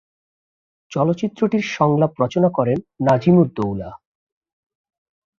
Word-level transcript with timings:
চলচ্চিত্রটির 0.91 1.63
সংলাপ 1.71 2.11
রচনা 2.21 2.49
করেন 2.49 2.77
নাজিম-উদ-দৌলা। 3.07 3.89